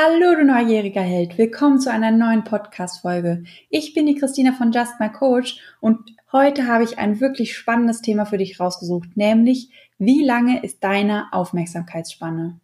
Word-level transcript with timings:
Hallo, 0.00 0.36
du 0.36 0.44
neugieriger 0.44 1.00
Held. 1.00 1.38
Willkommen 1.38 1.80
zu 1.80 1.90
einer 1.90 2.12
neuen 2.12 2.44
Podcast-Folge. 2.44 3.42
Ich 3.68 3.94
bin 3.94 4.06
die 4.06 4.14
Christina 4.14 4.52
von 4.52 4.70
Just 4.70 5.00
My 5.00 5.10
Coach 5.10 5.58
und 5.80 6.14
heute 6.30 6.68
habe 6.68 6.84
ich 6.84 7.00
ein 7.00 7.18
wirklich 7.18 7.56
spannendes 7.56 8.00
Thema 8.00 8.24
für 8.24 8.38
dich 8.38 8.60
rausgesucht, 8.60 9.16
nämlich 9.16 9.70
wie 9.98 10.24
lange 10.24 10.62
ist 10.62 10.84
deine 10.84 11.26
Aufmerksamkeitsspanne? 11.32 12.60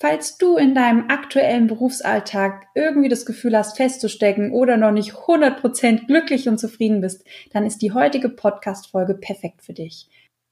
Falls 0.00 0.38
du 0.38 0.56
in 0.56 0.74
deinem 0.74 1.08
aktuellen 1.08 1.68
Berufsalltag 1.68 2.66
irgendwie 2.74 3.08
das 3.08 3.26
Gefühl 3.26 3.56
hast, 3.56 3.76
festzustecken 3.76 4.50
oder 4.50 4.76
noch 4.76 4.90
nicht 4.90 5.12
100% 5.12 6.08
glücklich 6.08 6.48
und 6.48 6.58
zufrieden 6.58 7.00
bist, 7.00 7.24
dann 7.52 7.64
ist 7.64 7.80
die 7.80 7.92
heutige 7.92 8.28
Podcast-Folge 8.28 9.14
perfekt 9.14 9.62
für 9.62 9.74
dich. 9.74 10.08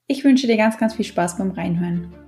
Ich 0.07 0.23
wünsche 0.23 0.47
dir 0.47 0.59
ganz, 0.59 0.79
ganz 0.79 0.95
viel 0.95 1.07
Spaß 1.07 1.39
beim 1.39 1.51
Reinhören. 1.51 2.28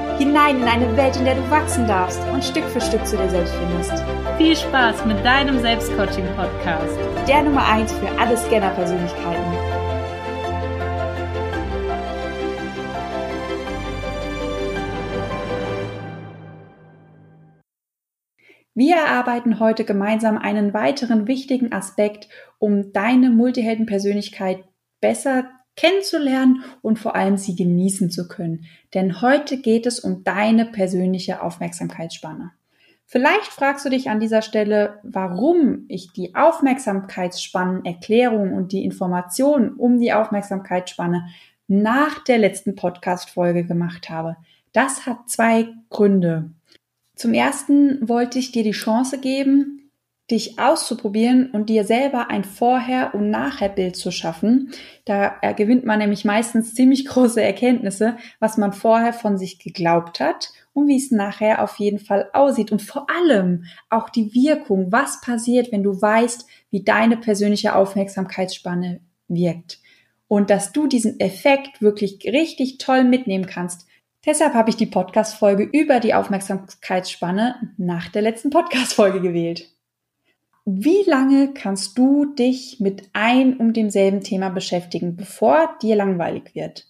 hinein 0.21 0.61
in 0.61 0.67
eine 0.67 0.95
Welt, 0.97 1.15
in 1.15 1.25
der 1.25 1.33
du 1.33 1.49
wachsen 1.49 1.87
darfst 1.87 2.21
und 2.31 2.43
Stück 2.43 2.63
für 2.65 2.79
Stück 2.79 3.03
zu 3.07 3.17
dir 3.17 3.27
selbst 3.27 3.55
findest. 3.55 4.03
Viel 4.37 4.55
Spaß 4.55 5.03
mit 5.07 5.25
deinem 5.25 5.59
Selbstcoaching-Podcast. 5.59 6.99
Der 7.27 7.41
Nummer 7.41 7.67
1 7.67 7.91
für 7.93 8.07
alle 8.19 8.37
Scanner-Persönlichkeiten. 8.37 9.51
Wir 18.75 18.97
erarbeiten 18.97 19.59
heute 19.59 19.85
gemeinsam 19.85 20.37
einen 20.37 20.71
weiteren 20.75 21.27
wichtigen 21.27 21.73
Aspekt, 21.73 22.29
um 22.59 22.93
deine 22.93 23.31
Multihelden-Persönlichkeit 23.31 24.63
besser 25.01 25.45
kennenzulernen 25.81 26.63
und 26.83 26.99
vor 26.99 27.15
allem 27.15 27.37
sie 27.37 27.55
genießen 27.55 28.11
zu 28.11 28.27
können. 28.27 28.65
Denn 28.93 29.21
heute 29.21 29.57
geht 29.57 29.87
es 29.87 29.99
um 29.99 30.23
deine 30.23 30.65
persönliche 30.65 31.41
Aufmerksamkeitsspanne. 31.41 32.51
Vielleicht 33.07 33.47
fragst 33.47 33.83
du 33.83 33.89
dich 33.89 34.11
an 34.11 34.19
dieser 34.19 34.43
Stelle, 34.43 34.99
warum 35.01 35.85
ich 35.87 36.13
die 36.13 36.35
Aufmerksamkeitsspannenerklärung 36.35 38.53
und 38.53 38.73
die 38.73 38.85
Informationen 38.85 39.73
um 39.73 39.99
die 39.99 40.13
Aufmerksamkeitsspanne 40.13 41.27
nach 41.67 42.23
der 42.25 42.37
letzten 42.37 42.75
Podcast-Folge 42.75 43.65
gemacht 43.65 44.11
habe. 44.11 44.37
Das 44.73 45.07
hat 45.07 45.31
zwei 45.31 45.69
Gründe. 45.89 46.51
Zum 47.15 47.33
ersten 47.33 48.07
wollte 48.07 48.37
ich 48.37 48.51
dir 48.51 48.63
die 48.63 48.71
Chance 48.71 49.19
geben, 49.19 49.80
dich 50.31 50.57
auszuprobieren 50.57 51.51
und 51.51 51.69
dir 51.69 51.83
selber 51.83 52.29
ein 52.29 52.43
Vorher- 52.43 53.13
und 53.13 53.29
Nachher-Bild 53.29 53.95
zu 53.95 54.11
schaffen. 54.11 54.71
Da 55.05 55.29
gewinnt 55.55 55.85
man 55.85 55.99
nämlich 55.99 56.25
meistens 56.25 56.73
ziemlich 56.73 57.05
große 57.07 57.41
Erkenntnisse, 57.41 58.17
was 58.39 58.57
man 58.57 58.73
vorher 58.73 59.13
von 59.13 59.37
sich 59.37 59.59
geglaubt 59.59 60.19
hat 60.19 60.51
und 60.73 60.87
wie 60.87 60.97
es 60.97 61.11
nachher 61.11 61.61
auf 61.61 61.77
jeden 61.77 61.99
Fall 61.99 62.29
aussieht. 62.33 62.71
Und 62.71 62.81
vor 62.81 63.07
allem 63.09 63.65
auch 63.89 64.09
die 64.09 64.33
Wirkung, 64.33 64.91
was 64.91 65.21
passiert, 65.21 65.71
wenn 65.71 65.83
du 65.83 66.01
weißt, 66.01 66.47
wie 66.69 66.83
deine 66.83 67.17
persönliche 67.17 67.75
Aufmerksamkeitsspanne 67.75 69.01
wirkt. 69.27 69.79
Und 70.27 70.49
dass 70.49 70.71
du 70.71 70.87
diesen 70.87 71.19
Effekt 71.19 71.81
wirklich 71.81 72.19
richtig 72.25 72.77
toll 72.77 73.03
mitnehmen 73.03 73.45
kannst. 73.45 73.85
Deshalb 74.25 74.53
habe 74.53 74.69
ich 74.69 74.77
die 74.77 74.85
Podcast-Folge 74.85 75.63
über 75.63 75.99
die 75.99 76.13
Aufmerksamkeitsspanne 76.13 77.73
nach 77.77 78.07
der 78.07 78.21
letzten 78.21 78.49
Podcast-Folge 78.49 79.19
gewählt. 79.19 79.67
Wie 80.65 81.03
lange 81.07 81.53
kannst 81.53 81.97
du 81.97 82.25
dich 82.25 82.79
mit 82.79 83.09
ein 83.13 83.57
um 83.57 83.73
demselben 83.73 84.21
Thema 84.21 84.49
beschäftigen, 84.49 85.15
bevor 85.15 85.75
dir 85.81 85.95
langweilig 85.95 86.53
wird? 86.53 86.87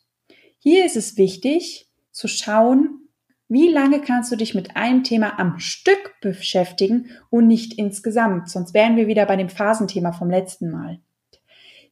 Hier 0.57 0.85
ist 0.85 0.97
es 0.97 1.17
wichtig 1.17 1.87
zu 2.11 2.27
schauen, 2.27 3.07
wie 3.47 3.69
lange 3.69 4.01
kannst 4.01 4.31
du 4.31 4.35
dich 4.35 4.55
mit 4.55 4.75
einem 4.75 5.03
Thema 5.03 5.39
am 5.39 5.59
Stück 5.59 6.15
beschäftigen 6.21 7.11
und 7.29 7.47
nicht 7.47 7.73
insgesamt, 7.73 8.49
sonst 8.49 8.73
wären 8.73 8.97
wir 8.97 9.07
wieder 9.07 9.25
bei 9.25 9.37
dem 9.37 9.49
Phasenthema 9.49 10.11
vom 10.11 10.29
letzten 10.29 10.69
Mal. 10.69 10.99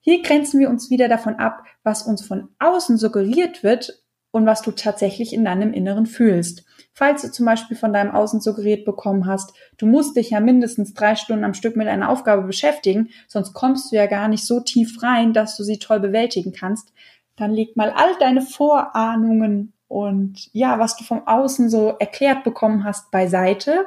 Hier 0.02 0.22
grenzen 0.22 0.60
wir 0.60 0.70
uns 0.70 0.90
wieder 0.90 1.08
davon 1.08 1.36
ab, 1.36 1.64
was 1.84 2.04
uns 2.04 2.26
von 2.26 2.50
außen 2.60 2.98
suggeriert 2.98 3.64
wird 3.64 4.04
und 4.32 4.46
was 4.46 4.62
du 4.62 4.72
tatsächlich 4.72 5.34
in 5.34 5.46
deinem 5.46 5.74
Inneren 5.74 6.06
fühlst. 6.06 6.66
Falls 6.94 7.22
du 7.22 7.32
zum 7.32 7.46
Beispiel 7.46 7.78
von 7.78 7.94
deinem 7.94 8.12
Außen 8.12 8.42
suggeriert 8.42 8.86
bekommen 8.86 9.26
hast, 9.26 9.54
du 9.78 9.86
musst 9.86 10.16
dich 10.16 10.32
ja 10.32 10.40
mindestens 10.40 10.94
drei 10.94 11.16
Stunden 11.16 11.44
am 11.44 11.54
Stück 11.54 11.76
mit 11.76 11.88
einer 11.88 12.10
Aufgabe 12.10 12.44
beschäftigen, 12.44 13.10
sonst 13.28 13.54
kommst 13.54 13.92
du 13.92 13.96
ja 13.96 14.06
gar 14.06 14.28
nicht 14.28 14.46
so 14.46 14.60
tief 14.60 15.02
rein, 15.02 15.34
dass 15.34 15.58
du 15.58 15.64
sie 15.64 15.80
toll 15.80 16.00
bewältigen 16.00 16.52
kannst, 16.52 16.94
dann 17.36 17.54
leg 17.54 17.76
mal 17.76 17.92
all 17.92 18.18
deine 18.20 18.42
Vorahnungen 18.42 19.74
und 19.88 20.50
ja, 20.54 20.78
was 20.78 20.98
du 20.98 21.04
vom 21.04 21.26
Außen 21.26 21.70
so 21.70 21.96
erklärt 22.00 22.44
bekommen 22.44 22.84
hast, 22.84 23.12
beiseite 23.12 23.86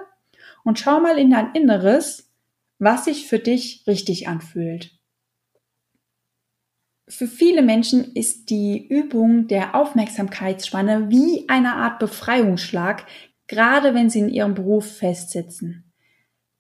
und 0.65 0.79
schau 0.79 1.01
mal 1.01 1.19
in 1.19 1.31
dein 1.31 1.53
Inneres, 1.55 2.31
was 2.79 3.05
sich 3.05 3.29
für 3.29 3.39
dich 3.39 3.85
richtig 3.87 4.27
anfühlt. 4.27 4.91
Für 7.13 7.27
viele 7.27 7.61
Menschen 7.61 8.15
ist 8.15 8.49
die 8.49 8.89
Übung 8.89 9.47
der 9.47 9.75
Aufmerksamkeitsspanne 9.75 11.11
wie 11.11 11.47
eine 11.47 11.75
Art 11.75 11.99
Befreiungsschlag, 11.99 13.05
gerade 13.49 13.93
wenn 13.93 14.09
sie 14.09 14.21
in 14.21 14.31
ihrem 14.31 14.55
Beruf 14.55 14.97
festsitzen. 14.97 15.93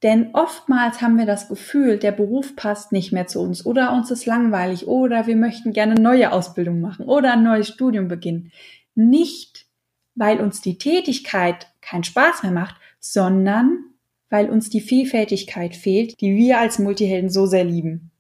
Denn 0.03 0.35
oftmals 0.35 1.01
haben 1.01 1.17
wir 1.17 1.25
das 1.25 1.49
Gefühl, 1.49 1.97
der 1.97 2.13
Beruf 2.13 2.55
passt 2.55 2.93
nicht 2.93 3.13
mehr 3.13 3.27
zu 3.27 3.41
uns 3.41 3.65
oder 3.65 3.95
uns 3.95 4.11
ist 4.11 4.27
langweilig 4.27 4.87
oder 4.87 5.27
wir 5.27 5.37
möchten 5.37 5.73
gerne 5.73 5.95
neue 5.95 6.33
Ausbildung 6.33 6.83
machen 6.83 7.07
oder 7.07 7.33
ein 7.33 7.43
neues 7.43 7.69
Studium 7.69 8.09
beginnen. 8.09 8.53
Nicht, 8.95 9.65
weil 10.15 10.39
uns 10.39 10.61
die 10.61 10.77
Tätigkeit 10.77 11.69
keinen 11.81 12.05
Spaß 12.05 12.43
mehr 12.43 12.53
macht, 12.53 12.77
sondern 13.01 13.87
weil 14.29 14.51
uns 14.51 14.69
die 14.69 14.83
Vielfältigkeit 14.83 15.75
fehlt, 15.75 16.21
die 16.21 16.37
wir 16.37 16.59
als 16.59 16.79
Multihelden 16.79 17.31
so 17.31 17.47
sehr 17.47 17.65
lieben. 17.65 18.12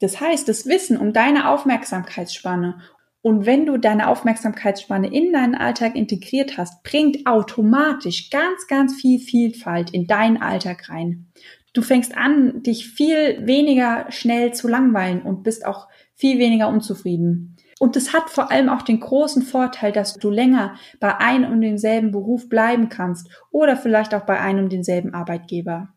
Das 0.00 0.20
heißt, 0.20 0.48
das 0.48 0.66
Wissen 0.66 0.96
um 0.96 1.12
deine 1.12 1.48
Aufmerksamkeitsspanne 1.50 2.80
und 3.24 3.46
wenn 3.46 3.64
du 3.64 3.78
deine 3.78 4.08
Aufmerksamkeitsspanne 4.08 5.10
in 5.10 5.32
deinen 5.32 5.54
Alltag 5.54 5.96
integriert 5.96 6.58
hast, 6.58 6.82
bringt 6.82 7.26
automatisch 7.26 8.28
ganz, 8.28 8.66
ganz 8.68 9.00
viel 9.00 9.18
Vielfalt 9.18 9.92
in 9.92 10.06
deinen 10.06 10.42
Alltag 10.42 10.90
rein. 10.90 11.28
Du 11.72 11.80
fängst 11.80 12.14
an, 12.18 12.62
dich 12.62 12.86
viel 12.86 13.46
weniger 13.46 14.04
schnell 14.10 14.52
zu 14.52 14.68
langweilen 14.68 15.22
und 15.22 15.42
bist 15.42 15.64
auch 15.64 15.88
viel 16.14 16.38
weniger 16.38 16.68
unzufrieden. 16.68 17.56
Und 17.78 17.96
es 17.96 18.12
hat 18.12 18.28
vor 18.28 18.50
allem 18.50 18.68
auch 18.68 18.82
den 18.82 19.00
großen 19.00 19.40
Vorteil, 19.40 19.90
dass 19.90 20.18
du 20.18 20.28
länger 20.28 20.74
bei 21.00 21.16
einem 21.16 21.50
und 21.50 21.62
demselben 21.62 22.10
Beruf 22.10 22.50
bleiben 22.50 22.90
kannst 22.90 23.30
oder 23.50 23.78
vielleicht 23.78 24.14
auch 24.14 24.26
bei 24.26 24.38
einem 24.38 24.64
und 24.64 24.72
demselben 24.72 25.14
Arbeitgeber. 25.14 25.93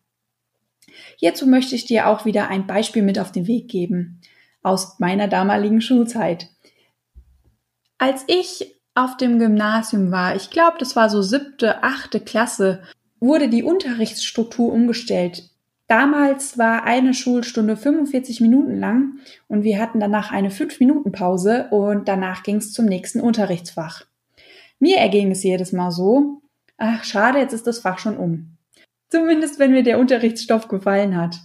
Hierzu 1.17 1.47
möchte 1.47 1.75
ich 1.75 1.85
dir 1.85 2.07
auch 2.07 2.25
wieder 2.25 2.49
ein 2.49 2.67
Beispiel 2.67 3.03
mit 3.03 3.19
auf 3.19 3.31
den 3.31 3.47
Weg 3.47 3.67
geben 3.67 4.21
aus 4.63 4.99
meiner 4.99 5.27
damaligen 5.27 5.81
Schulzeit. 5.81 6.49
Als 7.97 8.23
ich 8.27 8.75
auf 8.95 9.17
dem 9.17 9.39
Gymnasium 9.39 10.11
war, 10.11 10.35
ich 10.35 10.49
glaube, 10.49 10.77
das 10.79 10.95
war 10.95 11.09
so 11.09 11.21
siebte, 11.21 11.83
achte 11.83 12.19
Klasse, 12.19 12.81
wurde 13.19 13.49
die 13.49 13.63
Unterrichtsstruktur 13.63 14.71
umgestellt. 14.71 15.49
Damals 15.87 16.57
war 16.57 16.83
eine 16.83 17.13
Schulstunde 17.13 17.77
45 17.77 18.41
Minuten 18.41 18.77
lang 18.77 19.19
und 19.47 19.63
wir 19.63 19.79
hatten 19.79 20.01
danach 20.01 20.31
eine 20.31 20.49
5-Minuten-Pause 20.49 21.67
und 21.71 22.09
danach 22.09 22.43
ging 22.43 22.57
es 22.57 22.73
zum 22.73 22.85
nächsten 22.85 23.21
Unterrichtsfach. 23.21 24.03
Mir 24.79 24.97
erging 24.97 25.31
es 25.31 25.43
jedes 25.43 25.71
Mal 25.71 25.91
so, 25.91 26.41
ach 26.77 27.05
schade, 27.05 27.39
jetzt 27.39 27.53
ist 27.53 27.67
das 27.67 27.79
Fach 27.79 27.99
schon 27.99 28.17
um. 28.17 28.56
Zumindest 29.09 29.59
wenn 29.59 29.71
mir 29.71 29.83
der 29.83 29.99
Unterrichtsstoff 29.99 30.67
gefallen 30.67 31.15
hat. 31.15 31.37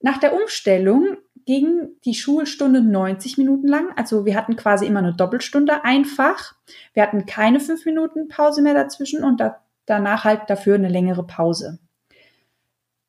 Nach 0.00 0.18
der 0.18 0.34
Umstellung 0.34 1.16
ging 1.44 1.88
die 2.04 2.14
Schulstunde 2.14 2.82
90 2.82 3.38
Minuten 3.38 3.66
lang. 3.66 3.88
Also 3.96 4.26
wir 4.26 4.36
hatten 4.36 4.54
quasi 4.54 4.86
immer 4.86 4.98
eine 4.98 5.14
Doppelstunde 5.14 5.84
einfach. 5.84 6.54
Wir 6.92 7.02
hatten 7.02 7.26
keine 7.26 7.58
fünf 7.58 7.86
Minuten 7.86 8.28
Pause 8.28 8.62
mehr 8.62 8.74
dazwischen 8.74 9.24
und 9.24 9.40
da, 9.40 9.60
danach 9.86 10.24
halt 10.24 10.42
dafür 10.48 10.74
eine 10.74 10.88
längere 10.88 11.26
Pause. 11.26 11.78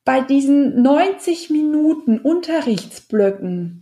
Bei 0.04 0.22
diesen 0.22 0.82
90 0.82 1.50
Minuten 1.50 2.18
Unterrichtsblöcken 2.18 3.79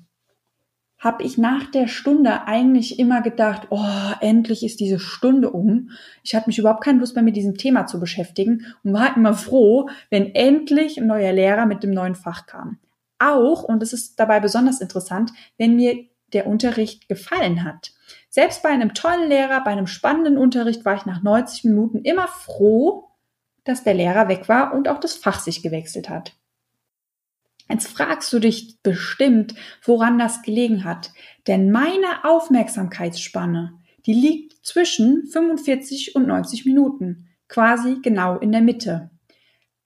habe 0.99 1.23
ich 1.23 1.39
nach 1.39 1.71
der 1.71 1.87
Stunde 1.87 2.47
eigentlich 2.47 2.99
immer 2.99 3.23
gedacht, 3.23 3.69
oh, 3.71 3.85
endlich 4.21 4.65
ist 4.65 4.81
diese 4.81 4.99
Stunde 4.99 5.51
um. 5.51 5.91
Ich 6.25 6.35
hatte 6.35 6.49
mich 6.49 6.59
überhaupt 6.59 6.83
keine 6.83 6.99
Lust 6.99 7.15
mehr 7.15 7.23
mit 7.23 7.37
diesem 7.37 7.57
Thema 7.57 7.87
zu 7.87 8.01
beschäftigen 8.01 8.67
und 8.83 8.93
war 8.93 9.17
immer 9.17 9.35
froh, 9.35 9.89
wenn 10.11 10.35
endlich 10.35 10.99
ein 10.99 11.07
neuer 11.07 11.33
Lehrer 11.33 11.67
mit 11.67 11.83
dem 11.83 11.93
neuen 11.93 12.17
Fach 12.17 12.47
kam. 12.47 12.79
Auch, 13.21 13.63
und 13.63 13.81
das 13.81 13.93
ist 13.93 14.19
dabei 14.19 14.41
besonders 14.41 14.81
interessant, 14.81 15.33
wenn 15.57 15.77
mir 15.77 16.05
der 16.33 16.47
Unterricht 16.47 17.09
gefallen 17.09 17.65
hat. 17.65 17.93
Selbst 18.29 18.63
bei 18.63 18.69
einem 18.69 18.93
tollen 18.93 19.29
Lehrer, 19.29 19.63
bei 19.65 19.71
einem 19.71 19.87
spannenden 19.87 20.37
Unterricht 20.37 20.85
war 20.85 20.95
ich 20.95 21.07
nach 21.07 21.23
90 21.23 21.65
Minuten 21.65 21.99
immer 22.03 22.29
froh, 22.29 23.09
dass 23.65 23.85
der 23.85 23.95
Lehrer 23.95 24.29
weg 24.29 24.49
war 24.49 24.75
und 24.75 24.89
auch 24.89 24.99
das 24.99 25.15
Fach 25.15 25.41
sich 25.41 25.63
gewechselt 25.63 26.09
hat. 26.09 26.38
Jetzt 27.69 27.89
fragst 27.89 28.33
du 28.33 28.39
dich 28.39 28.83
bestimmt, 28.83 29.55
woran 29.85 30.19
das 30.19 30.43
gelegen 30.43 30.85
hat. 30.85 31.13
Denn 31.47 31.71
meine 31.71 32.25
Aufmerksamkeitsspanne, 32.25 33.75
die 34.07 34.15
liegt 34.15 34.65
zwischen 34.65 35.27
45 35.27 36.15
und 36.17 36.27
90 36.27 36.65
Minuten, 36.65 37.29
quasi 37.49 37.99
genau 38.03 38.39
in 38.39 38.53
der 38.53 38.63
Mitte. 38.63 39.11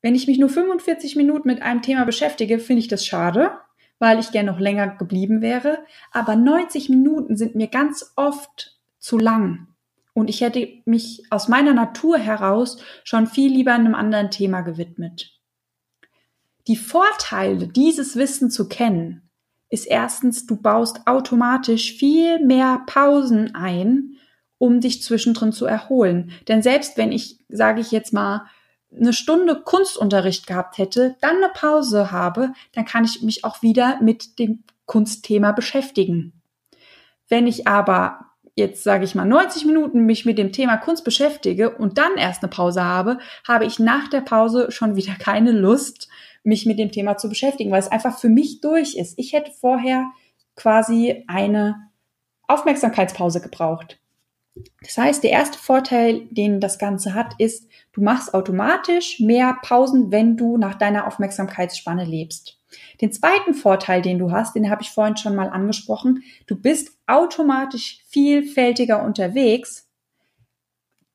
Wenn 0.01 0.15
ich 0.15 0.27
mich 0.27 0.39
nur 0.39 0.49
45 0.49 1.17
Minuten 1.17 1.49
mit 1.49 1.63
einem 1.63 1.83
Thema 1.83 2.05
beschäftige, 2.05 2.59
finde 2.59 2.81
ich 2.81 2.89
das 2.89 3.07
schade, 3.07 3.53
weil 3.99 4.19
ich 4.19 4.33
gern 4.33 4.47
noch 4.47 4.59
länger 4.59 4.89
geblieben 4.97 5.43
wäre. 5.43 5.79
Aber 6.11 6.37
90 6.37 6.89
Minuten 6.89 7.37
sind 7.37 7.55
mir 7.55 7.69
ganz 7.69 8.13
oft 8.17 8.79
zu 8.99 9.19
lang. 9.19 9.69
Und 10.13 10.29
ich 10.29 10.41
hätte 10.41 10.69
mich 10.85 11.25
aus 11.31 11.49
meiner 11.49 11.73
Natur 11.73 12.19
heraus 12.19 12.79
schon 13.05 13.27
viel 13.27 13.53
lieber 13.53 13.73
einem 13.73 13.95
anderen 13.95 14.31
Thema 14.31 14.61
gewidmet. 14.61 15.32
Die 16.69 16.77
Vorteile, 16.77 17.67
dieses 17.67 18.17
Wissen 18.17 18.51
zu 18.51 18.69
kennen, 18.69 19.29
ist 19.69 19.87
erstens, 19.87 20.47
du 20.47 20.57
baust 20.57 21.07
automatisch 21.07 21.95
viel 21.95 22.45
mehr 22.45 22.83
Pausen 22.87 23.55
ein, 23.55 24.17
um 24.59 24.81
dich 24.81 25.03
zwischendrin 25.03 25.53
zu 25.53 25.67
erholen. 25.67 26.31
Denn 26.47 26.63
selbst 26.63 26.97
wenn 26.97 27.11
ich, 27.11 27.39
sage 27.49 27.81
ich 27.81 27.91
jetzt 27.91 28.13
mal, 28.13 28.47
eine 28.95 29.13
Stunde 29.13 29.63
Kunstunterricht 29.63 30.47
gehabt 30.47 30.79
hätte, 30.79 31.17
dann 31.21 31.39
eine 31.39 31.49
Pause 31.49 32.13
habe, 32.13 32.53
dann 32.73 32.85
kann 32.85 33.05
ich 33.05 33.23
mich 33.23 33.45
auch 33.45 33.63
wieder 33.63 34.01
mit 34.03 34.39
dem 34.39 34.65
Kunstthema 34.85 35.53
beschäftigen. 35.53 36.43
Wenn 37.29 37.47
ich 37.47 37.67
aber 37.67 38.33
jetzt 38.55 38.83
sage 38.83 39.05
ich 39.05 39.15
mal 39.15 39.25
90 39.25 39.65
Minuten 39.65 40.05
mich 40.05 40.25
mit 40.25 40.39
dem 40.39 40.53
Thema 40.53 40.77
Kunst 40.77 41.05
beschäftige 41.05 41.71
und 41.71 41.99
dann 41.99 42.17
erst 42.17 42.43
eine 42.43 42.51
Pause 42.51 42.85
habe, 42.85 43.19
habe 43.47 43.65
ich 43.65 43.79
nach 43.79 44.09
der 44.09 44.21
Pause 44.21 44.71
schon 44.71 44.97
wieder 44.97 45.15
keine 45.15 45.53
Lust, 45.53 46.09
mich 46.45 46.67
mit 46.67 46.79
dem 46.79 46.91
Thema 46.91 47.17
zu 47.17 47.29
beschäftigen, 47.29 47.71
weil 47.71 47.81
es 47.81 47.91
einfach 47.91 48.19
für 48.19 48.29
mich 48.29 48.61
durch 48.61 48.97
ist. 48.97 49.19
Ich 49.19 49.33
hätte 49.33 49.53
vorher 49.53 50.11
quasi 50.57 51.25
eine 51.29 51.91
Aufmerksamkeitspause 52.49 53.41
gebraucht. 53.41 53.99
Das 54.83 54.99
heißt, 54.99 55.25
der 55.25 55.31
erste 55.31 55.59
Vorteil, 55.59 56.27
den 56.31 56.61
das 56.61 56.79
Ganze 56.79 57.15
hat, 57.15 57.35
ist, 57.39 57.69
du 57.93 58.03
machst 58.03 58.35
automatisch 58.35 59.19
mehr 59.19 59.57
Pausen, 59.63 60.13
wenn 60.13 60.37
du 60.37 60.59
nach 60.59 60.75
deiner 60.75 61.07
Aufmerksamkeitsspanne 61.07 62.05
lebst. 62.05 62.59
Den 63.01 63.13
zweiten 63.13 63.55
Vorteil, 63.55 64.03
den 64.03 64.19
du 64.19 64.31
hast, 64.31 64.55
den 64.55 64.71
habe 64.71 64.83
ich 64.83 64.91
vorhin 64.91 65.17
schon 65.17 65.35
mal 65.35 65.49
angesprochen, 65.49 66.23
du 66.47 66.57
bist 66.57 66.99
automatisch 67.07 68.03
vielfältiger 68.09 69.03
unterwegs, 69.03 69.89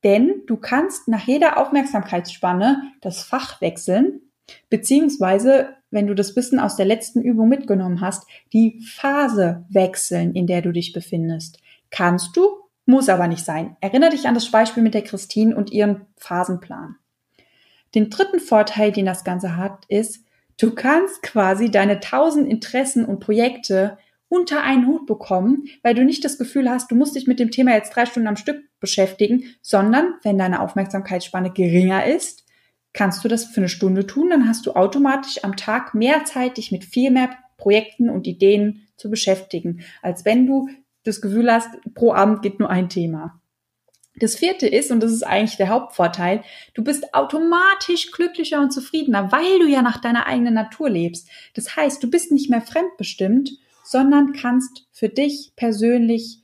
denn 0.03 0.43
du 0.47 0.57
kannst 0.57 1.07
nach 1.07 1.27
jeder 1.27 1.57
Aufmerksamkeitsspanne 1.57 2.93
das 3.01 3.23
Fach 3.23 3.61
wechseln 3.61 4.21
Beziehungsweise, 4.69 5.69
wenn 5.91 6.07
du 6.07 6.13
das 6.13 6.35
Wissen 6.35 6.59
aus 6.59 6.75
der 6.75 6.85
letzten 6.85 7.21
Übung 7.21 7.49
mitgenommen 7.49 8.01
hast, 8.01 8.27
die 8.53 8.81
Phase 8.81 9.65
wechseln, 9.69 10.33
in 10.33 10.47
der 10.47 10.61
du 10.61 10.71
dich 10.71 10.93
befindest. 10.93 11.59
Kannst 11.89 12.35
du, 12.35 12.49
muss 12.85 13.09
aber 13.09 13.27
nicht 13.27 13.45
sein. 13.45 13.77
Erinnere 13.81 14.11
dich 14.11 14.27
an 14.27 14.33
das 14.33 14.49
Beispiel 14.49 14.83
mit 14.83 14.93
der 14.93 15.03
Christine 15.03 15.55
und 15.55 15.71
ihren 15.71 16.05
Phasenplan. 16.17 16.95
Den 17.95 18.09
dritten 18.09 18.39
Vorteil, 18.39 18.91
den 18.91 19.05
das 19.05 19.23
Ganze 19.23 19.55
hat, 19.55 19.85
ist, 19.87 20.25
du 20.59 20.71
kannst 20.73 21.21
quasi 21.23 21.71
deine 21.71 21.99
tausend 21.99 22.47
Interessen 22.47 23.05
und 23.05 23.19
Projekte 23.19 23.97
unter 24.29 24.63
einen 24.63 24.87
Hut 24.87 25.05
bekommen, 25.05 25.65
weil 25.83 25.95
du 25.95 26.03
nicht 26.03 26.23
das 26.25 26.37
Gefühl 26.37 26.69
hast, 26.69 26.91
du 26.91 26.95
musst 26.95 27.15
dich 27.15 27.27
mit 27.27 27.39
dem 27.39 27.51
Thema 27.51 27.73
jetzt 27.73 27.95
drei 27.95 28.05
Stunden 28.05 28.27
am 28.27 28.35
Stück 28.35 28.61
beschäftigen, 28.79 29.43
sondern 29.61 30.15
wenn 30.23 30.37
deine 30.37 30.61
Aufmerksamkeitsspanne 30.61 31.51
geringer 31.51 32.05
ist, 32.05 32.46
kannst 32.97 33.23
du 33.23 33.27
das 33.27 33.45
für 33.45 33.61
eine 33.61 33.69
Stunde 33.69 34.07
tun, 34.07 34.31
dann 34.31 34.49
hast 34.49 34.65
du 34.65 34.73
automatisch 34.73 35.43
am 35.43 35.55
Tag 35.55 35.93
mehr 35.93 36.25
Zeit, 36.25 36.57
dich 36.57 36.71
mit 36.71 36.83
viel 36.83 37.11
mehr 37.11 37.29
Projekten 37.55 38.09
und 38.09 38.25
Ideen 38.25 38.87
zu 38.97 39.11
beschäftigen, 39.11 39.81
als 40.01 40.25
wenn 40.25 40.47
du 40.47 40.67
das 41.03 41.21
Gefühl 41.21 41.51
hast, 41.51 41.69
pro 41.93 42.13
Abend 42.13 42.41
geht 42.41 42.59
nur 42.59 42.71
ein 42.71 42.89
Thema. 42.89 43.39
Das 44.15 44.35
vierte 44.35 44.67
ist, 44.67 44.91
und 44.91 45.01
das 45.01 45.11
ist 45.11 45.21
eigentlich 45.21 45.57
der 45.57 45.69
Hauptvorteil, 45.69 46.41
du 46.73 46.83
bist 46.83 47.13
automatisch 47.13 48.11
glücklicher 48.11 48.59
und 48.59 48.73
zufriedener, 48.73 49.31
weil 49.31 49.59
du 49.59 49.67
ja 49.67 49.83
nach 49.83 50.01
deiner 50.01 50.25
eigenen 50.25 50.55
Natur 50.55 50.89
lebst. 50.89 51.29
Das 51.53 51.75
heißt, 51.75 52.01
du 52.01 52.09
bist 52.09 52.31
nicht 52.31 52.49
mehr 52.49 52.61
fremdbestimmt, 52.63 53.51
sondern 53.83 54.33
kannst 54.33 54.87
für 54.91 55.07
dich 55.07 55.51
persönlich 55.55 56.41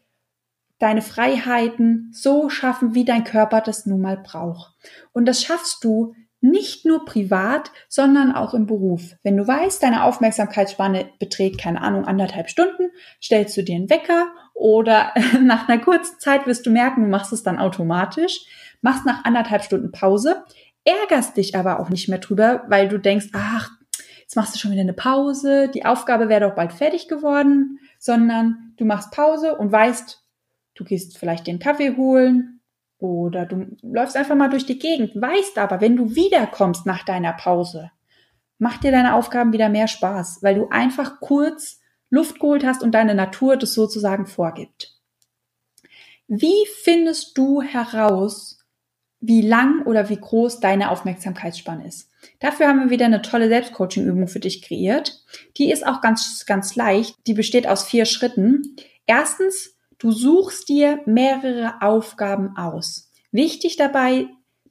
deine 0.78 1.02
Freiheiten 1.02 2.12
so 2.14 2.50
schaffen, 2.50 2.94
wie 2.94 3.06
dein 3.06 3.24
Körper 3.24 3.62
das 3.62 3.88
nun 3.88 4.02
mal 4.02 4.18
braucht. 4.18 4.74
Und 5.14 5.26
das 5.26 5.42
schaffst 5.42 5.84
du, 5.84 6.14
nicht 6.44 6.86
nur 6.86 7.06
privat, 7.06 7.72
sondern 7.88 8.34
auch 8.34 8.54
im 8.54 8.68
Beruf. 8.68 9.16
Wenn 9.24 9.38
du 9.38 9.48
weißt, 9.48 9.82
deine 9.82 10.04
Aufmerksamkeitsspanne 10.04 11.10
beträgt, 11.18 11.60
keine 11.60 11.82
Ahnung, 11.82 12.04
anderthalb 12.04 12.50
Stunden, 12.50 12.92
stellst 13.22 13.56
du 13.56 13.64
dir 13.64 13.76
einen 13.76 13.90
Wecker 13.90 14.28
oder 14.54 15.14
nach 15.42 15.70
einer 15.70 15.82
kurzen 15.82 16.20
Zeit 16.20 16.46
wirst 16.46 16.66
du 16.66 16.72
merken, 16.72 17.04
du 17.04 17.08
machst 17.08 17.32
es 17.32 17.44
dann 17.44 17.60
automatisch, 17.60 18.42
machst 18.82 19.06
nach 19.06 19.24
anderthalb 19.24 19.64
Stunden 19.64 19.94
Pause, 19.94 20.44
ärgerst 20.84 21.38
dich 21.38 21.56
aber 21.56 21.80
auch 21.80 21.90
nicht 21.90 22.10
mehr 22.10 22.20
drüber, 22.20 22.64
weil 22.68 22.90
du 22.90 22.98
denkst, 22.98 23.30
ach, 23.32 23.70
jetzt 24.20 24.36
machst 24.36 24.54
du 24.54 24.60
schon 24.60 24.72
wieder 24.72 24.82
eine 24.82 24.94
Pause, 24.94 25.70
die 25.74 25.86
Aufgabe 25.86 26.28
wäre 26.28 26.50
doch 26.50 26.56
bald 26.56 26.74
fertig 26.74 27.08
geworden, 27.08 27.80
sondern 28.00 28.74
du 28.76 28.84
machst 28.84 29.12
Pause 29.12 29.56
und 29.56 29.72
weißt, 29.72 30.22
du 30.76 30.84
gehst 30.84 31.18
vielleicht 31.18 31.48
den 31.48 31.60
Kaffee 31.60 31.96
holen, 31.96 32.53
oder 33.04 33.46
du 33.46 33.68
läufst 33.82 34.16
einfach 34.16 34.36
mal 34.36 34.50
durch 34.50 34.66
die 34.66 34.80
Gegend, 34.80 35.14
weißt 35.14 35.58
aber, 35.58 35.82
wenn 35.82 35.98
du 35.98 36.16
wiederkommst 36.16 36.86
nach 36.86 37.04
deiner 37.04 37.34
Pause, 37.34 37.92
macht 38.60 38.86
dir 38.86 38.92
deine 38.92 39.16
Aufgaben 39.16 39.52
wieder 39.52 39.68
mehr 39.68 39.90
Spaß, 39.90 40.42
weil 40.42 40.56
du 40.56 40.70
einfach 40.70 41.20
kurz 41.20 41.82
Luft 42.10 42.40
geholt 42.40 42.64
hast 42.64 42.82
und 42.82 42.94
deine 42.94 43.14
Natur 43.14 43.58
das 43.58 43.74
sozusagen 43.74 44.26
vorgibt. 44.26 44.96
Wie 46.28 46.66
findest 46.82 47.38
du 47.38 47.62
heraus, 47.62 48.60
wie 49.20 49.42
lang 49.42 49.86
oder 49.86 50.08
wie 50.08 50.16
groß 50.16 50.62
deine 50.62 50.90
Aufmerksamkeitsspanne 50.90 51.86
ist? 51.86 52.10
Dafür 52.40 52.70
haben 52.70 52.80
wir 52.80 52.90
wieder 52.90 53.06
eine 53.06 53.22
tolle 53.22 53.50
Selbstcoaching-Übung 53.50 54.30
für 54.30 54.40
dich 54.40 54.62
kreiert. 54.62 55.26
Die 55.58 55.70
ist 55.70 55.86
auch 55.86 56.00
ganz, 56.00 56.46
ganz 56.46 56.78
leicht. 56.78 57.18
Die 57.28 57.34
besteht 57.34 57.68
aus 57.68 57.84
vier 57.84 58.06
Schritten. 58.06 58.78
Erstens 59.06 59.73
Du 60.04 60.12
suchst 60.12 60.68
dir 60.68 61.00
mehrere 61.06 61.82
Aufgaben 61.82 62.58
aus. 62.58 63.10
Wichtig 63.32 63.78
dabei, 63.78 64.28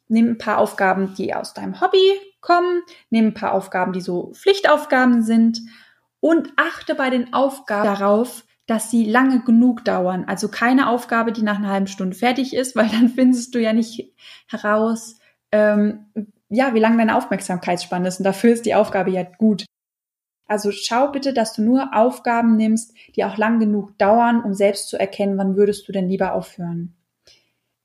nimm 0.06 0.32
ein 0.32 0.38
paar 0.38 0.58
Aufgaben, 0.58 1.14
die 1.14 1.34
aus 1.34 1.54
deinem 1.54 1.80
Hobby 1.80 2.20
kommen, 2.42 2.82
nimm 3.08 3.28
ein 3.28 3.34
paar 3.34 3.54
Aufgaben, 3.54 3.94
die 3.94 4.02
so 4.02 4.30
Pflichtaufgaben 4.34 5.22
sind 5.22 5.62
und 6.20 6.52
achte 6.56 6.94
bei 6.94 7.08
den 7.08 7.32
Aufgaben 7.32 7.86
darauf, 7.86 8.44
dass 8.66 8.90
sie 8.90 9.06
lange 9.06 9.40
genug 9.40 9.86
dauern. 9.86 10.26
Also 10.26 10.48
keine 10.48 10.90
Aufgabe, 10.90 11.32
die 11.32 11.42
nach 11.42 11.56
einer 11.56 11.70
halben 11.70 11.86
Stunde 11.86 12.14
fertig 12.14 12.54
ist, 12.54 12.76
weil 12.76 12.90
dann 12.90 13.08
findest 13.08 13.54
du 13.54 13.58
ja 13.58 13.72
nicht 13.72 14.12
heraus, 14.48 15.18
ähm, 15.50 16.12
ja, 16.50 16.74
wie 16.74 16.80
lange 16.80 16.98
deine 16.98 17.16
Aufmerksamkeitsspanne 17.16 18.06
ist. 18.06 18.18
Und 18.18 18.24
dafür 18.24 18.52
ist 18.52 18.66
die 18.66 18.74
Aufgabe 18.74 19.10
ja 19.10 19.22
gut. 19.22 19.64
Also 20.52 20.70
schau 20.70 21.08
bitte, 21.08 21.32
dass 21.32 21.54
du 21.54 21.62
nur 21.62 21.96
Aufgaben 21.96 22.58
nimmst, 22.58 22.92
die 23.16 23.24
auch 23.24 23.38
lang 23.38 23.58
genug 23.58 23.96
dauern, 23.96 24.42
um 24.44 24.52
selbst 24.52 24.90
zu 24.90 25.00
erkennen, 25.00 25.38
wann 25.38 25.56
würdest 25.56 25.88
du 25.88 25.92
denn 25.92 26.10
lieber 26.10 26.34
aufhören. 26.34 26.92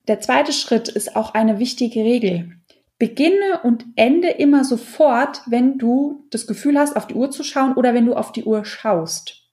Der 0.10 0.20
zweite 0.20 0.52
Schritt 0.52 0.90
ist 0.90 1.16
auch 1.16 1.34
eine 1.34 1.60
wichtige 1.60 2.02
Regel. 2.02 2.58
Beginne 3.00 3.62
und 3.64 3.86
ende 3.96 4.32
immer 4.32 4.66
sofort, 4.66 5.44
wenn 5.46 5.78
du 5.78 6.26
das 6.30 6.46
Gefühl 6.46 6.78
hast, 6.78 6.98
auf 6.98 7.08
die 7.08 7.14
Uhr 7.14 7.32
zu 7.32 7.46
schauen 7.46 7.76
oder 7.76 7.94
wenn 7.94 8.06
du 8.06 8.16
auf 8.16 8.34
die 8.34 8.44
Uhr 8.44 8.66
schaust. 8.66 9.48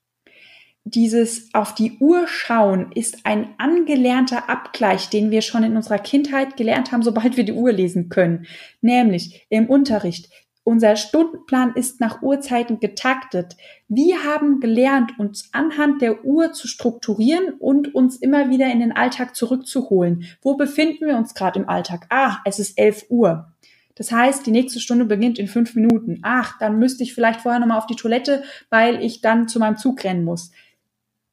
Dieses 0.82 1.54
auf 1.54 1.72
die 1.72 1.92
Uhr 2.00 2.26
schauen 2.26 2.90
ist 2.96 3.18
ein 3.22 3.54
angelernter 3.58 4.50
Abgleich, 4.50 5.08
den 5.08 5.30
wir 5.30 5.40
schon 5.40 5.62
in 5.62 5.76
unserer 5.76 6.00
Kindheit 6.00 6.56
gelernt 6.56 6.90
haben, 6.90 7.04
sobald 7.04 7.36
wir 7.36 7.44
die 7.44 7.52
Uhr 7.52 7.70
lesen 7.70 8.08
können. 8.08 8.46
Nämlich 8.80 9.46
im 9.50 9.66
Unterricht. 9.70 10.30
Unser 10.66 10.96
Stundenplan 10.96 11.74
ist 11.74 12.00
nach 12.00 12.22
Uhrzeiten 12.22 12.80
getaktet. 12.80 13.56
Wir 13.86 14.24
haben 14.24 14.60
gelernt, 14.60 15.18
uns 15.18 15.50
anhand 15.52 16.00
der 16.00 16.24
Uhr 16.24 16.52
zu 16.54 16.66
strukturieren 16.66 17.52
und 17.58 17.94
uns 17.94 18.16
immer 18.16 18.48
wieder 18.48 18.72
in 18.72 18.80
den 18.80 18.92
Alltag 18.92 19.36
zurückzuholen. 19.36 20.24
Wo 20.40 20.56
befinden 20.56 21.06
wir 21.06 21.18
uns 21.18 21.34
gerade 21.34 21.60
im 21.60 21.68
Alltag? 21.68 22.06
Ah, 22.08 22.38
es 22.46 22.58
ist 22.58 22.78
11 22.78 23.06
Uhr. 23.10 23.52
Das 23.94 24.10
heißt, 24.10 24.46
die 24.46 24.50
nächste 24.50 24.80
Stunde 24.80 25.04
beginnt 25.04 25.38
in 25.38 25.48
fünf 25.48 25.74
Minuten. 25.74 26.20
Ach, 26.22 26.58
dann 26.58 26.78
müsste 26.78 27.02
ich 27.02 27.14
vielleicht 27.14 27.42
vorher 27.42 27.60
nochmal 27.60 27.78
auf 27.78 27.86
die 27.86 27.94
Toilette, 27.94 28.42
weil 28.70 29.04
ich 29.04 29.20
dann 29.20 29.48
zu 29.48 29.58
meinem 29.58 29.76
Zug 29.76 30.02
rennen 30.02 30.24
muss. 30.24 30.50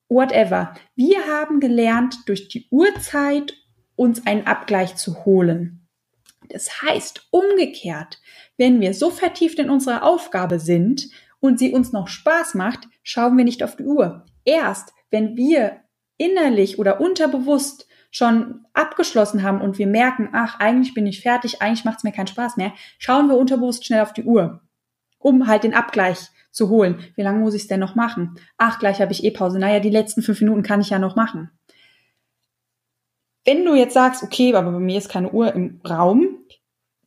whatever. 0.10 0.74
Wir 0.94 1.26
haben 1.26 1.62
gelernt, 1.62 2.18
durch 2.26 2.50
die 2.50 2.68
Uhrzeit 2.70 3.54
uns 3.96 4.28
einen 4.28 4.46
Abgleich 4.46 4.98
zu 4.98 5.24
holen. 5.24 5.81
Das 6.50 6.82
heißt, 6.82 7.28
umgekehrt, 7.32 8.20
wenn 8.58 8.82
wir 8.82 8.94
so 8.94 9.10
vertieft 9.10 9.60
in 9.60 9.70
unserer 9.70 10.04
Aufgabe 10.04 10.60
sind 10.60 11.10
und 11.40 11.60
sie 11.60 11.74
uns 11.74 11.92
noch 11.92 12.08
Spaß 12.08 12.56
macht, 12.56 12.88
schauen 13.04 13.38
wir 13.38 13.46
nicht 13.46 13.64
auf 13.64 13.76
die 13.76 13.86
Uhr. 13.86 14.26
Erst 14.46 14.94
wenn 15.12 15.36
wir 15.36 15.82
innerlich 16.18 16.80
oder 16.80 17.02
unterbewusst 17.02 17.88
schon 18.12 18.66
abgeschlossen 18.74 19.44
haben 19.44 19.62
und 19.62 19.78
wir 19.78 19.88
merken, 19.88 20.30
ach, 20.34 20.60
eigentlich 20.60 20.94
bin 20.94 21.08
ich 21.08 21.22
fertig, 21.22 21.62
eigentlich 21.62 21.86
macht 21.86 22.00
es 22.00 22.04
mir 22.04 22.12
keinen 22.12 22.28
Spaß 22.28 22.58
mehr, 22.58 22.74
schauen 22.98 23.28
wir 23.28 23.38
unterbewusst 23.38 23.86
schnell 23.86 24.02
auf 24.02 24.14
die 24.14 24.24
Uhr, 24.24 24.62
um 25.18 25.48
halt 25.48 25.64
den 25.64 25.74
Abgleich 25.74 26.30
zu 26.52 26.70
holen. 26.70 27.00
Wie 27.16 27.22
lange 27.22 27.40
muss 27.40 27.54
ich 27.54 27.64
es 27.64 27.68
denn 27.68 27.80
noch 27.80 27.96
machen? 27.96 28.36
Ach, 28.58 28.80
gleich 28.80 29.02
habe 29.02 29.14
ich 29.14 29.24
eh 29.24 29.32
Pause. 29.32 29.60
Naja, 29.60 29.80
die 29.80 29.90
letzten 29.90 30.22
fünf 30.22 30.42
Minuten 30.42 30.64
kann 30.64 30.82
ich 30.82 30.90
ja 30.90 31.00
noch 31.00 31.16
machen. 31.16 31.50
Wenn 33.46 33.66
du 33.66 33.76
jetzt 33.76 33.94
sagst, 33.94 34.24
okay, 34.24 34.54
aber 34.54 34.72
bei 34.72 34.80
mir 34.80 34.98
ist 34.98 35.10
keine 35.10 35.32
Uhr 35.32 35.54
im 35.54 35.82
Raum, 35.88 36.38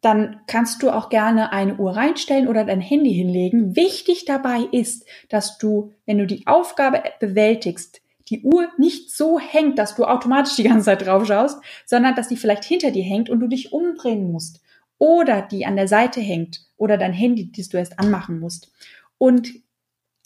dann 0.01 0.41
kannst 0.47 0.83
du 0.83 0.91
auch 0.91 1.09
gerne 1.09 1.53
eine 1.53 1.77
Uhr 1.77 1.97
reinstellen 1.97 2.49
oder 2.49 2.65
dein 2.65 2.81
Handy 2.81 3.15
hinlegen. 3.15 3.75
Wichtig 3.75 4.27
dabei 4.27 4.69
ist, 4.71 5.07
dass 5.31 5.57
du, 5.57 5.93
wenn 6.05 6.19
du 6.19 6.27
die 6.27 6.47
Aufgabe 6.47 7.03
bewältigst, 7.21 8.03
die 8.29 8.43
Uhr 8.43 8.69
nicht 8.77 9.11
so 9.11 9.39
hängt, 9.39 9.79
dass 9.79 9.95
du 9.95 10.05
automatisch 10.05 10.57
die 10.57 10.65
ganze 10.65 10.87
Zeit 10.87 11.07
drauf 11.07 11.27
schaust, 11.27 11.63
sondern 11.87 12.15
dass 12.15 12.29
die 12.29 12.37
vielleicht 12.37 12.65
hinter 12.65 12.91
dir 12.91 13.03
hängt 13.03 13.31
und 13.31 13.41
du 13.41 13.47
dich 13.47 13.73
umdrehen 13.73 14.31
musst. 14.31 14.61
Oder 14.99 15.43
die 15.43 15.67
an 15.67 15.77
der 15.77 15.89
Seite 15.89 16.21
hängt 16.21 16.67
oder 16.77 16.97
dein 16.99 17.13
Handy, 17.13 17.51
das 17.51 17.69
du 17.69 17.79
erst 17.79 17.99
anmachen 17.99 18.41
musst. 18.41 18.73
Und 19.19 19.53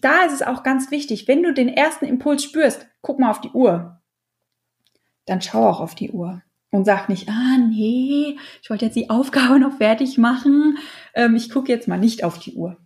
da 0.00 0.24
ist 0.24 0.32
es 0.32 0.42
auch 0.42 0.62
ganz 0.62 0.90
wichtig, 0.90 1.28
wenn 1.28 1.42
du 1.42 1.52
den 1.52 1.68
ersten 1.68 2.04
Impuls 2.04 2.44
spürst, 2.44 2.86
guck 3.00 3.18
mal 3.18 3.30
auf 3.30 3.40
die 3.40 3.50
Uhr. 3.50 3.97
Dann 5.28 5.42
schau 5.42 5.68
auch 5.68 5.80
auf 5.80 5.94
die 5.94 6.10
Uhr 6.10 6.42
und 6.70 6.84
sag 6.84 7.08
nicht, 7.08 7.28
ah 7.28 7.58
nee, 7.58 8.36
ich 8.62 8.70
wollte 8.70 8.86
jetzt 8.86 8.96
die 8.96 9.10
Aufgabe 9.10 9.58
noch 9.60 9.76
fertig 9.78 10.18
machen. 10.18 10.78
Ähm, 11.14 11.36
ich 11.36 11.50
gucke 11.50 11.72
jetzt 11.72 11.88
mal 11.88 11.98
nicht 11.98 12.24
auf 12.24 12.38
die 12.38 12.54
Uhr. 12.54 12.76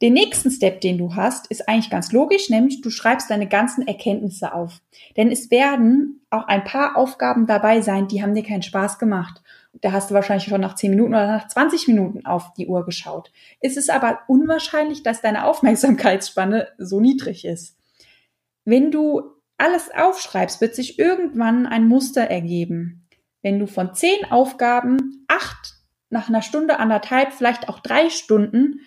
Den 0.00 0.12
nächsten 0.12 0.52
Step, 0.52 0.80
den 0.80 0.96
du 0.96 1.16
hast, 1.16 1.48
ist 1.48 1.68
eigentlich 1.68 1.90
ganz 1.90 2.12
logisch, 2.12 2.50
nämlich 2.50 2.82
du 2.82 2.90
schreibst 2.90 3.30
deine 3.30 3.48
ganzen 3.48 3.86
Erkenntnisse 3.88 4.54
auf. 4.54 4.80
Denn 5.16 5.32
es 5.32 5.50
werden 5.50 6.20
auch 6.30 6.46
ein 6.46 6.62
paar 6.62 6.96
Aufgaben 6.96 7.48
dabei 7.48 7.80
sein, 7.80 8.06
die 8.06 8.22
haben 8.22 8.34
dir 8.34 8.44
keinen 8.44 8.62
Spaß 8.62 9.00
gemacht. 9.00 9.42
Da 9.80 9.90
hast 9.90 10.10
du 10.10 10.14
wahrscheinlich 10.14 10.48
schon 10.48 10.60
nach 10.60 10.76
10 10.76 10.90
Minuten 10.90 11.14
oder 11.14 11.26
nach 11.26 11.48
20 11.48 11.88
Minuten 11.88 12.26
auf 12.26 12.52
die 12.54 12.68
Uhr 12.68 12.84
geschaut. 12.84 13.32
Es 13.60 13.76
ist 13.76 13.90
aber 13.90 14.20
unwahrscheinlich, 14.28 15.02
dass 15.02 15.20
deine 15.20 15.44
Aufmerksamkeitsspanne 15.44 16.68
so 16.78 17.00
niedrig 17.00 17.44
ist. 17.44 17.76
Wenn 18.64 18.92
du 18.92 19.22
alles 19.58 19.90
aufschreibst, 19.94 20.60
wird 20.60 20.74
sich 20.74 20.98
irgendwann 20.98 21.66
ein 21.66 21.86
Muster 21.86 22.22
ergeben. 22.22 23.06
Wenn 23.42 23.58
du 23.58 23.66
von 23.66 23.94
10 23.94 24.30
Aufgaben 24.30 25.24
acht 25.28 25.74
nach 26.10 26.28
einer 26.28 26.42
Stunde, 26.42 26.78
anderthalb, 26.78 27.32
vielleicht 27.32 27.68
auch 27.68 27.80
drei 27.80 28.08
Stunden 28.08 28.80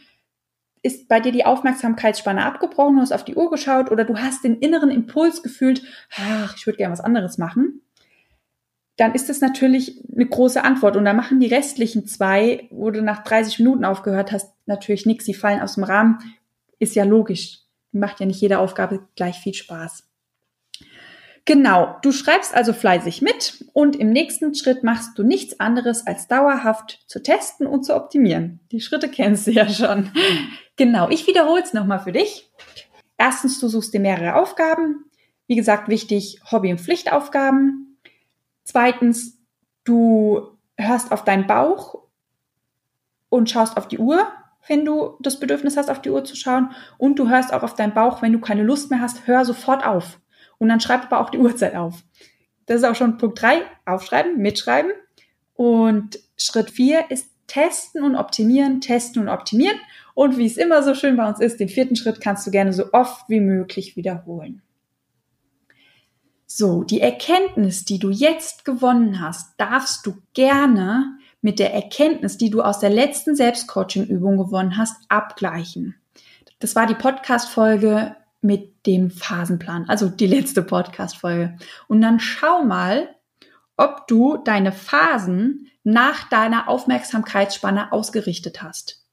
ist 0.84 1.08
bei 1.08 1.20
dir 1.20 1.32
die 1.32 1.46
Aufmerksamkeitsspanne 1.46 2.44
abgebrochen, 2.44 2.96
du 2.96 3.01
hast 3.01 3.12
auf 3.12 3.24
die 3.24 3.36
Uhr 3.36 3.51
geschaut 3.51 3.92
oder 3.92 4.04
du 4.04 4.18
hast 4.18 4.44
den 4.44 4.58
inneren 4.58 4.90
Impuls 4.90 5.44
gefühlt, 5.44 5.84
ach, 6.18 6.56
ich 6.58 6.66
würde 6.66 6.78
gerne 6.78 6.92
was 6.92 7.01
anderes 7.01 7.38
machen, 7.38 7.82
dann 8.98 9.13
ist 9.13 9.30
das 9.30 9.42
natürlich 9.42 10.04
eine 10.13 10.28
große 10.28 10.63
Antwort. 10.63 10.96
Und 10.96 11.06
da 11.06 11.13
machen 11.13 11.40
die 11.40 11.48
restlichen 11.48 12.06
zwei, 12.08 12.68
wo 12.72 12.92
du 12.92 13.01
nach 13.01 13.24
30 13.24 13.60
Minuten 13.60 13.86
aufgehört 13.86 14.32
hast, 14.32 14.54
natürlich 14.66 15.06
nichts. 15.06 15.25
Die 15.25 15.34
fallen 15.34 15.62
aus 15.62 15.75
dem 15.75 15.84
Rahmen. 15.84 16.20
Ist 16.78 16.96
ja 16.96 17.04
logisch. 17.04 17.60
Macht 17.92 18.20
ja 18.20 18.25
nicht 18.25 18.42
jede 18.42 18.60
Aufgabe 18.60 19.08
gleich 19.16 19.38
viel 19.38 19.54
Spaß. 19.54 20.11
Genau, 21.45 21.95
du 22.03 22.12
schreibst 22.12 22.53
also 22.53 22.71
fleißig 22.71 23.21
mit 23.21 23.65
und 23.74 23.95
im 23.95 24.12
nächsten 24.12 24.53
Schritt 24.53 24.83
machst 24.83 25.17
du 25.17 25.24
nichts 25.24 25.60
anderes 25.60 26.05
als 26.05 26.27
dauerhaft 26.27 27.03
zu 27.07 27.21
testen 27.21 27.65
und 27.65 27.83
zu 27.83 27.95
optimieren. 27.95 28.60
Die 28.71 28.79
Schritte 28.79 29.10
kennst 29.10 29.48
du 29.48 29.51
ja 29.51 29.67
schon. 29.67 30.12
Genau, 30.75 31.10
ich 31.10 31.25
wiederhole 31.27 31.63
es 31.63 31.74
nochmal 31.74 32.00
für 32.00 32.12
dich. 32.12 32.51
Erstens, 33.17 33.60
du 33.60 33.67
suchst 33.67 33.93
dir 33.93 34.00
mehrere 34.00 34.36
Aufgaben. 34.36 35.05
Wie 35.48 35.55
gesagt, 35.55 35.89
wichtig, 35.89 36.39
Hobby- 36.51 36.71
und 36.71 36.79
Pflichtaufgaben. 36.79 37.98
Zweitens, 38.63 39.38
du 39.83 40.57
hörst 40.77 41.12
auf 41.12 41.24
deinen 41.24 41.48
Bauch 41.48 42.03
und 43.29 43.50
schaust 43.50 43.77
auf 43.77 43.88
die 43.88 43.98
Uhr, 43.98 44.27
wenn 44.67 44.86
du 44.86 45.17
das 45.19 45.39
Bedürfnis 45.39 45.77
hast, 45.77 45.89
auf 45.89 46.01
die 46.01 46.10
Uhr 46.10 46.24
zu 46.24 46.36
schauen. 46.36 46.71
Und 46.98 47.17
du 47.17 47.29
hörst 47.29 47.53
auch 47.53 47.63
auf 47.63 47.75
deinen 47.75 47.93
Bauch, 47.93 48.21
wenn 48.21 48.33
du 48.33 48.39
keine 48.39 48.63
Lust 48.63 48.91
mehr 48.91 49.01
hast, 49.01 49.27
hör 49.27 49.43
sofort 49.43 49.86
auf. 49.86 50.19
Und 50.62 50.70
dann 50.70 50.80
schreib 50.80 51.06
aber 51.06 51.20
auch 51.20 51.32
die 51.32 51.38
Uhrzeit 51.39 51.75
auf. 51.75 52.03
Das 52.68 52.77
ist 52.77 52.84
auch 52.84 52.96
schon 52.96 53.18
Punkt 53.18 53.41
drei: 53.41 53.63
aufschreiben, 53.86 54.38
mitschreiben. 54.38 54.91
Und 55.56 56.20
Schritt 56.38 56.70
vier 56.70 57.10
ist 57.10 57.27
testen 57.48 58.03
und 58.03 58.15
optimieren, 58.15 58.80
testen 58.80 59.24
und 59.24 59.30
optimieren. 59.30 59.77
Und 60.13 60.38
wie 60.38 60.46
es 60.46 60.58
immer 60.58 60.84
so 60.84 60.94
schön 60.94 61.18
bei 61.18 61.27
uns 61.27 61.39
ist, 61.39 61.60
den 61.60 61.68
vierten 61.68 61.96
Schritt 61.96 62.22
kannst 62.22 62.46
du 62.46 62.51
gerne 62.51 62.74
so 62.74 62.94
oft 62.94 63.27
wie 63.27 63.39
möglich 63.39 63.96
wiederholen. 63.96 64.62
So, 66.46 66.84
die 66.84 67.01
Erkenntnis, 67.01 67.84
die 67.84 67.98
du 67.98 68.12
jetzt 68.12 68.63
gewonnen 68.63 69.20
hast, 69.20 69.60
darfst 69.60 70.06
du 70.06 70.13
gerne 70.36 71.18
mit 71.41 71.58
der 71.58 71.74
Erkenntnis, 71.74 72.38
die 72.38 72.51
du 72.51 72.62
aus 72.62 72.77
der 72.77 72.91
letzten 72.91 73.36
Selbstcoaching-Übung 73.36 74.38
gewonnen 74.38 74.77
hast, 74.77 74.96
abgleichen. 75.10 75.96
Das 76.60 76.75
war 76.75 76.86
die 76.86 76.94
Podcast-Folge 76.94 78.15
mit 78.41 78.86
dem 78.86 79.12
Phasenplan, 79.12 79.88
also 79.88 80.10
die 80.10 80.27
letzte 80.27 80.63
Podcast-Folge. 80.63 81.57
Und 81.88 82.01
dann 82.01 82.19
schau 82.19 82.63
mal, 82.63 83.15
ob 83.77 84.07
du 84.07 84.38
deine 84.38 84.71
Phasen 84.71 85.67
nach 85.83 86.27
deiner 86.29 86.67
Aufmerksamkeitsspanne 86.67 87.91
ausgerichtet 87.91 88.62
hast. 88.62 89.05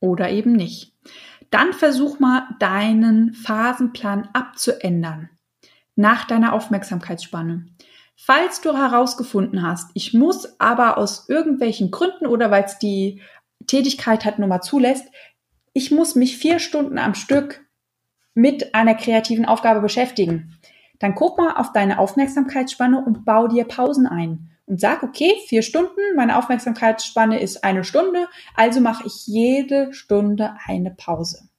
Oder 0.00 0.30
eben 0.30 0.52
nicht. 0.52 0.92
Dann 1.50 1.72
versuch 1.72 2.18
mal 2.18 2.48
deinen 2.58 3.32
Phasenplan 3.32 4.28
abzuändern 4.32 5.30
nach 5.94 6.26
deiner 6.26 6.52
Aufmerksamkeitsspanne. 6.52 7.66
Falls 8.16 8.60
du 8.60 8.76
herausgefunden 8.76 9.62
hast, 9.62 9.90
ich 9.94 10.14
muss 10.14 10.60
aber 10.60 10.98
aus 10.98 11.28
irgendwelchen 11.28 11.90
Gründen 11.90 12.26
oder 12.26 12.50
weil 12.50 12.64
es 12.64 12.78
die 12.78 13.20
Tätigkeit 13.66 14.24
halt 14.24 14.38
nur 14.38 14.48
mal 14.48 14.62
zulässt, 14.62 15.06
ich 15.76 15.90
muss 15.90 16.14
mich 16.14 16.38
vier 16.38 16.58
Stunden 16.58 16.96
am 16.96 17.14
Stück 17.14 17.66
mit 18.32 18.74
einer 18.74 18.94
kreativen 18.94 19.44
Aufgabe 19.44 19.82
beschäftigen. 19.82 20.58
Dann 21.00 21.14
guck 21.14 21.36
mal 21.36 21.56
auf 21.56 21.74
deine 21.74 21.98
Aufmerksamkeitsspanne 21.98 23.04
und 23.04 23.26
bau 23.26 23.46
dir 23.46 23.64
Pausen 23.64 24.06
ein. 24.06 24.52
Und 24.64 24.80
sag, 24.80 25.02
okay, 25.02 25.34
vier 25.48 25.60
Stunden, 25.60 26.00
meine 26.16 26.38
Aufmerksamkeitsspanne 26.38 27.40
ist 27.40 27.62
eine 27.62 27.84
Stunde, 27.84 28.26
also 28.54 28.80
mache 28.80 29.06
ich 29.06 29.26
jede 29.26 29.92
Stunde 29.92 30.56
eine 30.64 30.92
Pause. 30.92 31.50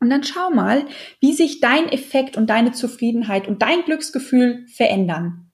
Und 0.00 0.10
dann 0.10 0.24
schau 0.24 0.50
mal, 0.50 0.84
wie 1.20 1.32
sich 1.32 1.60
dein 1.60 1.88
Effekt 1.88 2.36
und 2.36 2.50
deine 2.50 2.72
Zufriedenheit 2.72 3.46
und 3.46 3.62
dein 3.62 3.82
Glücksgefühl 3.84 4.66
verändern. 4.66 5.45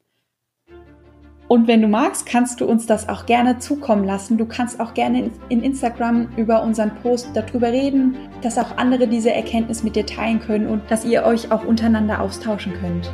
Und 1.53 1.69
wenn 1.69 1.83
du 1.83 1.87
magst, 1.87 2.25
kannst 2.25 2.63
du 2.63 2.65
uns 2.65 2.87
das 2.87 3.11
auch 3.11 3.27
gerne 3.27 3.59
zukommen 3.59 4.05
lassen. 4.05 4.39
Du 4.39 4.47
kannst 4.47 4.81
auch 4.81 4.95
gerne 4.95 5.31
in 5.51 5.63
Instagram 5.63 6.29
über 6.39 6.63
unseren 6.63 6.93
Post 7.03 7.29
darüber 7.35 7.71
reden, 7.71 8.17
dass 8.41 8.57
auch 8.57 8.79
andere 8.79 9.07
diese 9.07 9.35
Erkenntnis 9.35 9.83
mit 9.83 9.95
dir 9.95 10.07
teilen 10.07 10.41
können 10.41 10.67
und 10.67 10.91
dass 10.91 11.05
ihr 11.05 11.25
euch 11.25 11.53
auch 11.53 11.63
untereinander 11.67 12.23
austauschen 12.23 12.73
könnt. 12.81 13.13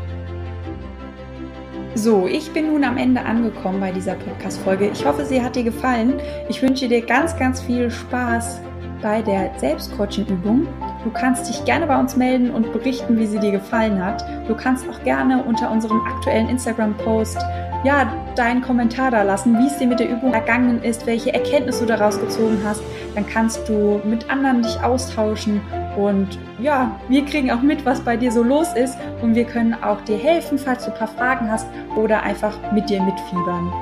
So, 1.96 2.28
ich 2.28 2.52
bin 2.52 2.68
nun 2.68 2.84
am 2.84 2.96
Ende 2.96 3.22
angekommen 3.22 3.80
bei 3.80 3.90
dieser 3.90 4.14
Podcast-Folge. 4.14 4.88
Ich 4.92 5.04
hoffe, 5.04 5.24
sie 5.24 5.42
hat 5.42 5.56
dir 5.56 5.64
gefallen. 5.64 6.20
Ich 6.48 6.62
wünsche 6.62 6.86
dir 6.86 7.04
ganz, 7.04 7.36
ganz 7.36 7.60
viel 7.60 7.90
Spaß 7.90 8.60
bei 9.02 9.20
der 9.20 9.50
Selbstcoaching-Übung. 9.56 10.68
Du 11.02 11.10
kannst 11.10 11.48
dich 11.48 11.64
gerne 11.64 11.88
bei 11.88 11.98
uns 11.98 12.14
melden 12.14 12.50
und 12.50 12.72
berichten, 12.72 13.18
wie 13.18 13.26
sie 13.26 13.40
dir 13.40 13.50
gefallen 13.50 14.00
hat. 14.00 14.24
Du 14.46 14.54
kannst 14.54 14.88
auch 14.88 15.02
gerne 15.02 15.42
unter 15.42 15.72
unserem 15.72 16.00
aktuellen 16.02 16.48
Instagram-Post 16.48 17.38
ja, 17.84 18.12
deinen 18.38 18.62
Kommentar 18.62 19.10
da 19.10 19.22
lassen, 19.22 19.58
wie 19.58 19.66
es 19.66 19.78
dir 19.78 19.88
mit 19.88 20.00
der 20.00 20.08
Übung 20.08 20.32
ergangen 20.32 20.82
ist, 20.82 21.06
welche 21.06 21.34
Erkenntnisse 21.34 21.80
du 21.80 21.86
daraus 21.86 22.20
gezogen 22.20 22.60
hast. 22.64 22.82
Dann 23.14 23.26
kannst 23.26 23.68
du 23.68 24.00
mit 24.04 24.30
anderen 24.30 24.62
dich 24.62 24.80
austauschen 24.80 25.60
und 25.96 26.38
ja, 26.60 26.98
wir 27.08 27.24
kriegen 27.24 27.50
auch 27.50 27.62
mit, 27.62 27.84
was 27.84 28.00
bei 28.00 28.16
dir 28.16 28.30
so 28.30 28.42
los 28.42 28.68
ist 28.74 28.96
und 29.22 29.34
wir 29.34 29.44
können 29.44 29.74
auch 29.74 30.00
dir 30.02 30.16
helfen, 30.16 30.58
falls 30.58 30.84
du 30.84 30.92
ein 30.92 30.98
paar 30.98 31.08
Fragen 31.08 31.50
hast 31.50 31.66
oder 31.96 32.22
einfach 32.22 32.56
mit 32.72 32.88
dir 32.88 33.02
mitfiebern. 33.02 33.72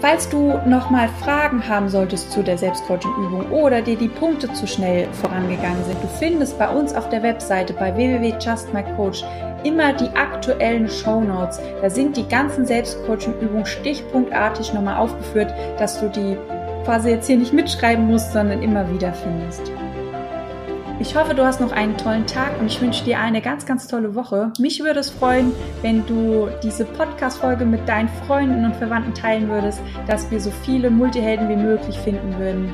Falls 0.00 0.28
du 0.28 0.58
nochmal 0.66 1.08
Fragen 1.20 1.66
haben 1.66 1.88
solltest 1.88 2.30
zu 2.30 2.42
der 2.42 2.58
Selbstcoaching-Übung 2.58 3.50
oder 3.50 3.80
dir 3.80 3.96
die 3.96 4.08
Punkte 4.08 4.52
zu 4.52 4.66
schnell 4.66 5.08
vorangegangen 5.12 5.82
sind, 5.84 6.02
du 6.02 6.08
findest 6.18 6.58
bei 6.58 6.68
uns 6.68 6.94
auf 6.94 7.08
der 7.08 7.22
Webseite 7.22 7.72
bei 7.72 7.96
www.justmycoach 7.96 9.24
immer 9.64 9.94
die 9.94 10.10
aktuellen 10.10 10.88
Show 10.88 11.22
Notes. 11.22 11.60
Da 11.80 11.88
sind 11.88 12.16
die 12.16 12.28
ganzen 12.28 12.66
Selbstcoaching-Übungen 12.66 13.64
stichpunktartig 13.64 14.74
nochmal 14.74 14.98
aufgeführt, 14.98 15.52
dass 15.78 15.98
du 15.98 16.10
die 16.10 16.36
quasi 16.84 17.10
jetzt 17.10 17.26
hier 17.26 17.38
nicht 17.38 17.54
mitschreiben 17.54 18.06
musst, 18.06 18.32
sondern 18.32 18.62
immer 18.62 18.88
wieder 18.92 19.14
findest. 19.14 19.72
Ich 20.98 21.14
hoffe, 21.14 21.34
du 21.34 21.44
hast 21.44 21.60
noch 21.60 21.72
einen 21.72 21.96
tollen 21.98 22.26
Tag 22.26 22.58
und 22.58 22.66
ich 22.66 22.80
wünsche 22.80 23.04
dir 23.04 23.18
eine 23.18 23.42
ganz, 23.42 23.66
ganz 23.66 23.86
tolle 23.86 24.14
Woche. 24.14 24.50
Mich 24.58 24.82
würde 24.82 25.00
es 25.00 25.10
freuen, 25.10 25.52
wenn 25.82 26.06
du 26.06 26.48
diese 26.62 26.86
Podcast-Folge 26.86 27.66
mit 27.66 27.86
deinen 27.86 28.08
Freunden 28.26 28.64
und 28.64 28.74
Verwandten 28.76 29.12
teilen 29.12 29.48
würdest, 29.50 29.82
dass 30.06 30.30
wir 30.30 30.40
so 30.40 30.50
viele 30.50 30.88
Multihelden 30.88 31.50
wie 31.50 31.56
möglich 31.56 31.98
finden 31.98 32.38
würden. 32.38 32.72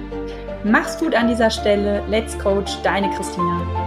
Mach's 0.62 0.98
gut 0.98 1.16
an 1.16 1.26
dieser 1.26 1.50
Stelle. 1.50 2.00
Let's 2.08 2.38
Coach, 2.38 2.80
deine 2.84 3.10
Christina. 3.10 3.81